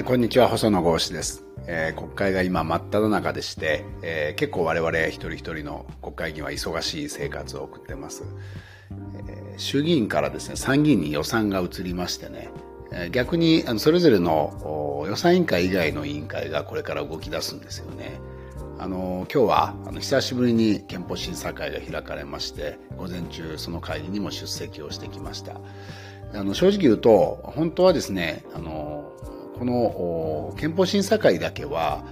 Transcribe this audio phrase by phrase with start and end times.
[0.00, 0.48] えこんにちは。
[0.48, 8.24] 細野豪志です、えー、国会が今真っ只中でして、えー、結構我々一人一人の国会議員は忙しい生活を送ってます、
[9.18, 12.48] えー、衆議院からですね参議院に予算が移りましてね
[12.92, 18.18] え逆にあのそれぞれの予算委員会以外の委員会がこれから動き出すんですよね。
[18.78, 25.60] あの今日はあの久しぶりに憲法審査会が開かれまして午前中その会議にも出席をしてきました。
[26.32, 28.89] あの正直言うと本当はですねあの
[29.60, 32.02] この憲法審査会だけは、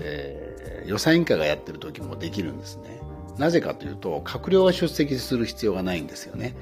[0.00, 2.98] えー、予算委員会がやってる時もできるんですね。
[3.36, 6.56] なぜかというと閣僚が出席する必要がないんですよね。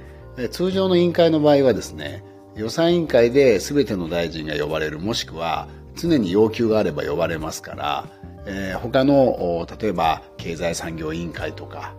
[0.51, 2.25] 通常の委員会の場合はですね
[2.57, 8.07] 予算委員会で全ての大臣が呼ばれるもしくは常に要求があれば呼ばれますから、
[8.45, 11.95] えー、他の例えば経済産業委員会とか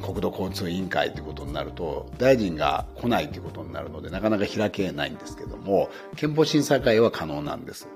[0.00, 7.88] 国土交通委員会ということになると大臣が来ないということになるのでなかなか開けないんですけども憲法審査会は可能なんです。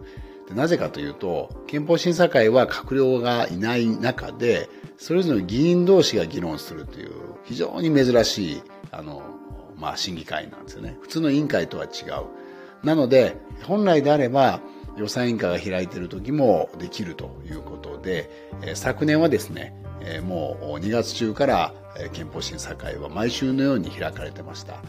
[0.48, 7.12] でなぜかというと憲法審査会は閣僚がいない中でそれぞれの議員同士が議論するという
[7.44, 9.22] 非常に珍しいあの、
[9.76, 10.96] まあ、審議会なんですよね。
[11.02, 11.88] 普通の委員会とは違
[12.22, 12.86] う。
[12.86, 14.60] なので本来であれば
[14.96, 18.30] 予算委員会が開いている時もできるということで、
[18.62, 21.74] え昨年はですねえもう2月中から
[22.12, 24.82] 憲法審査会は毎週のように開かれてました。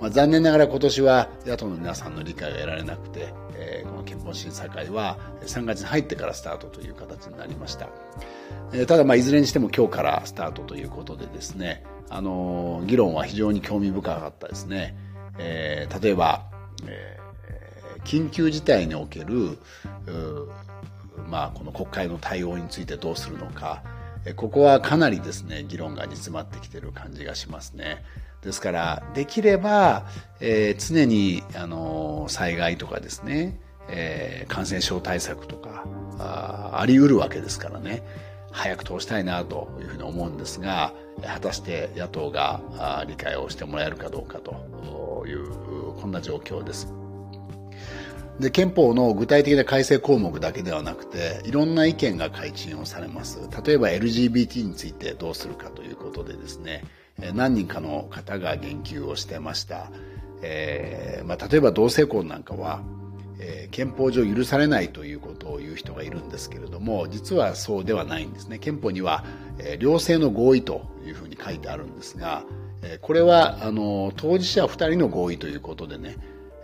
[0.00, 7.88] まあ、残念ながら今年は野党の皆さんの理解が得られなくて、え、この憲法審査会は3月に入ってからスタートという形になりました。
[8.72, 14.96] え、ただまあいずれにしても今日からスタートということでですね、あの、議論は非常に興味深かったですね。
[15.38, 16.42] えー、例えば、
[16.86, 19.58] えー、緊急事態における、
[21.28, 23.82] まあ、この国会の対応についてどうするのか、
[24.32, 28.02] ここはかなりですね、議論が煮詰まってきてる感じがしますね。
[28.42, 30.06] ですから、できれば、
[30.40, 33.58] えー、常に、あの、災害とかですね、
[33.88, 35.84] えー、感染症対策とか、
[36.18, 38.02] ああり得るわけですからね、
[38.50, 47.03] 早く通したいなというふうに思うんですが、果たして野党が理解をしてもらえるかどうかという、こんな状況です。
[48.40, 53.48] で憲法の具体的な改正項目だけではなくていろんな意見が開陳をされます。
[53.64, 56.84] 例えば LGBT についてどうするかということでですね
[57.34, 59.90] 何人かの方が言及をしてました、
[60.42, 62.82] えーまあ、例えば同性婚なんかは、
[63.38, 68.58] えー、憲法上許されないということを言う人がいるんですけれども実はそうではないんですね。
[68.58, 69.24] 憲法には、
[69.58, 72.42] えー、両性の合意というふうに書いてあるんですが、
[72.82, 76.16] え、これはあの当事者2人の合意ということでね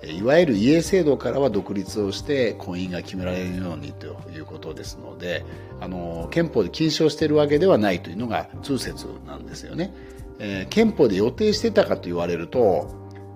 [0.07, 5.45] いわゆる家制度からは独立をして婚姻が決められるようにということですので
[5.81, 9.93] あの憲法で禁止をしているわけではないというのが通説なんですよね、
[10.39, 12.89] えー、憲法で予定してたかと言われると、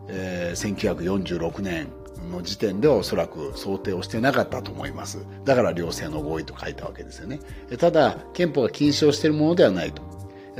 [0.09, 1.89] えー、1946年
[2.31, 5.27] の時点ではおそらく想定をしてなかったと思います。
[5.45, 7.41] だから両性の合意と書いたわけですよね。
[7.79, 10.03] ただ憲法が禁止をしているものではないと。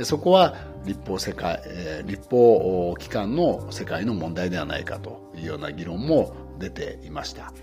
[0.03, 0.55] そこは
[0.85, 1.59] 立法世界、
[2.05, 5.24] 立法機関の世界の問題ではないかと。
[5.41, 7.53] いうような議論も出ていました。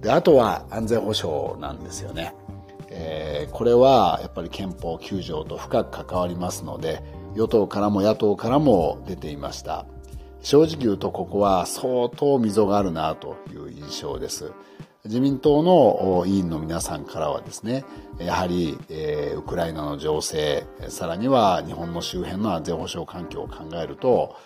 [0.00, 2.34] で、あとは安全保障なんですよね。
[2.90, 7.02] えー、これはやっぱり憲法9条と深く関わりますので、
[7.34, 9.86] 与党からも野党からも出ていました。
[10.42, 14.52] 正直言うとここは相当溝があるなという印象です。
[15.04, 17.84] 自民党の委員の皆さんからはですね、
[18.18, 24.36] やはり、えー、ウクライナの情勢、さらには日本の周辺の安全保障環境を考えると、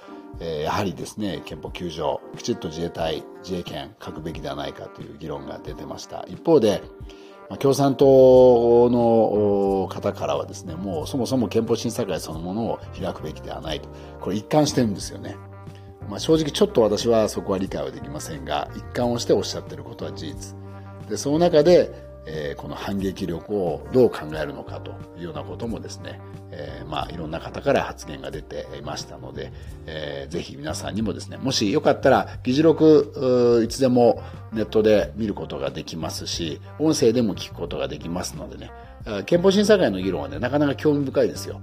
[0.40, 6.24] えー、やはりですね、憲法9条、きちっと自衛隊、自衛権書くべきではないかという議論が出てました。
[6.28, 6.82] 一方で、
[7.58, 13.88] 共産党の方からはですね、もうそもそも憲法審査会そのものを開くべきではないと。
[14.20, 15.36] これ一貫してるんですよね。
[16.08, 20.56] まあ、正直ちょっと私はそこは理解はできませんが一貫をしておっしゃってることは事実
[21.08, 22.07] でその中で、
[22.56, 26.20] この反撃力をどう考えるのかというようなこともですね、
[26.50, 29.52] え、まあいろんな方から発言が出ていましたので、
[29.86, 34.22] えー、ぜひ皆さんにもですねもしよかったら議事録いつでも
[34.52, 38.70] ネットで見ることができますし音声でも聞くことができますのでね
[39.24, 41.60] 憲法審査会の議論はねなかなか興味深いですよ。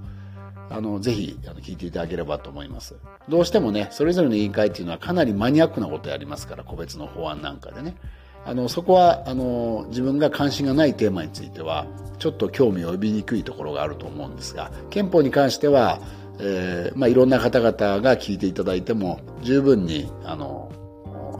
[0.69, 2.95] あの、ぜひ、聞いていただければと思います。
[3.29, 7.95] どうしてもね、それぞれの委員会っていうのはかなりマニアックなことやりますから、個別の法案なんかでね。
[8.45, 11.87] あの、そこは、あの、自分が関心がないテーマについては、
[12.19, 15.99] ちょっと興味を呼びにくいところがあると思うんですが、憲法に関しては、
[16.39, 17.71] えー、まあ、いろんな方々
[18.01, 20.71] が聞いていただいても、十分に、あの、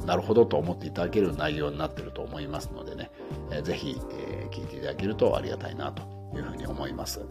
[0.06, 3.12] なるほどと思っていただける内容になっていると思いますのでね、
[3.52, 6.04] えー、ぜひ、えー、聞いていただけるとありがたいなと
[6.36, 7.22] いうふうに思います。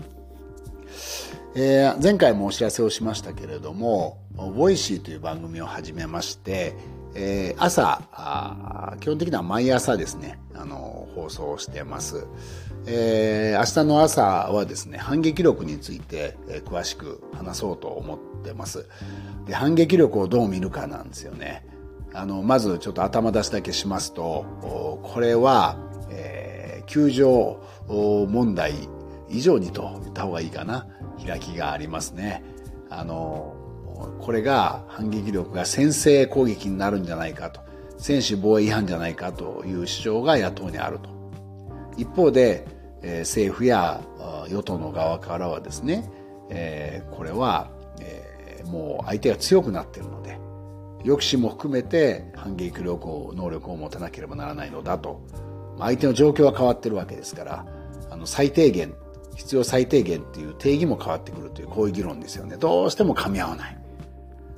[1.57, 6.75] えー、前回もお知らせをしましたけれども、 Voicy という番組を始めまして、
[7.15, 8.01] えー、朝
[9.01, 12.27] 基本的には毎朝ですね、あの、放送してます。
[12.87, 18.87] えー、明日の朝はですね、反撃力について、えー、詳しく話そうと思ってます。
[19.47, 21.67] で、反撃力をどう見るかなんですよね。
[22.13, 24.45] あの、まずちょっと頭出しだけしますと、
[25.03, 25.79] これは、
[26.11, 28.89] えー、球場問題
[29.29, 30.87] 以上にと言った方がいいかな、
[31.25, 32.45] 開きがありますね。
[32.91, 33.55] あの、
[34.21, 37.61] これが反撃力が先制攻撃になるんじゃないかと、
[37.99, 41.11] 専守防衛違反じゃないかという主張が野党にあると。
[41.97, 42.67] 一方で、
[43.03, 44.01] えー、政府や
[44.49, 46.11] 与党の側からはですね、
[46.51, 47.71] えー、これは、
[48.01, 50.39] えー、もう相手が強くなっているので、
[51.05, 55.21] 抑止も含めて反撃力を、能力を持たなければならないのだと。
[55.79, 57.67] 相手の状況は変わってるわけですから、
[58.11, 58.95] あの、最低限、
[59.35, 62.57] 必要最低限っていう定義も変わってくるという、こういう議論ですよね。
[62.57, 63.84] どうしても噛み合わない。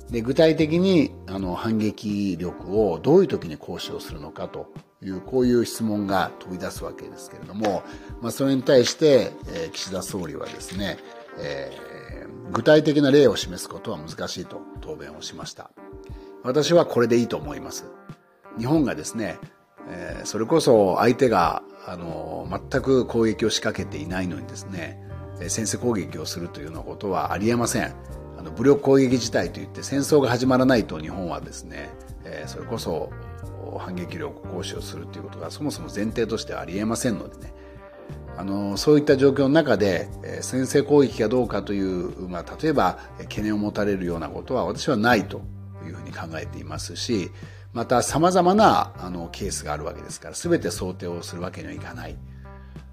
[0.09, 4.71] で、具体的に、あの、反撃力をどういう時に行使をするのかと
[5.03, 7.83] いう、こういう質問が飛び出すわけですけれども、
[8.21, 10.97] まあ、それに対して、えー、岸田総理はですね、
[11.39, 15.71] えー、具体的な例を示すことは難しいと答弁をしました。
[16.43, 17.85] 私はこれでいいと思います。
[18.57, 19.37] 日本がですね、
[19.89, 25.03] えー、それこそ相手が、あの、全く攻撃を仕掛けていないのにですね、
[25.47, 27.93] 先制攻撃をするというようなことはありえません。
[28.37, 31.89] あの武力攻撃事態といって戦争が始まらないと日本はですね、
[32.23, 33.11] えー、それこそ
[33.79, 37.53] 反撃力行使をするということがそもそも前提としてはありえませんのでね、
[38.37, 45.41] あのそういった状況の中で、えー、先制攻撃がどうかという、まあ、例えば懸念を持たれるようなことは私はないと
[45.85, 47.31] いうふうに考えていますし、
[47.73, 52.17] また様々なあのケースがあるわけですから、全て想定をするわけにはいかない。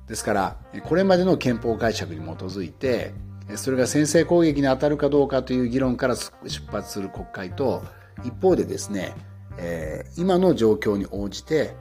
[0.07, 3.15] ですから、これまでの憲法解釈に基づいて、
[3.57, 6.33] それが先制攻撃に当たるかどうかという議論から出
[6.71, 7.83] 発する国会と、
[8.25, 9.15] 一方でですね、
[9.59, 11.77] えー、今の状況に応じて、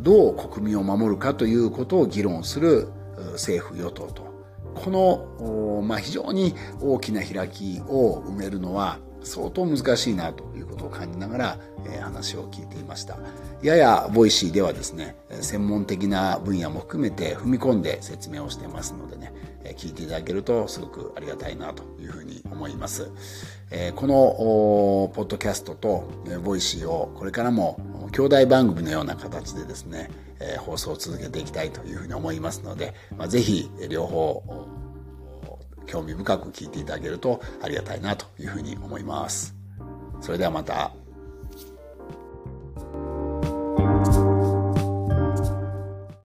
[0.00, 2.88] どう国民を守るかということを議論する
[3.32, 4.34] 政府与党と、
[4.74, 13.18] この、まあ、非常に大きな開きを埋めるのは相当難しいなということを感じながら、え、話を聞いていました。
[13.62, 19.32] やや Voicy ではですね、専門的な分野も含めて踏み込んで説明をしてますのでね、
[19.72, 23.10] 聞いていただけるとすごくありがたいなというふうに思います。
[23.96, 26.08] このポッドキャストと
[26.42, 27.78] Voicy をこれからも
[28.12, 30.10] 兄弟番組のような形でですね、
[30.58, 34.42] 放送を続けていきたいというふうに思いますので、まあ、ぜひ両方
[35.86, 39.54] 興味深く聞いていただけるとありがたいなというふうに思います。
[40.20, 41.03] それではまた。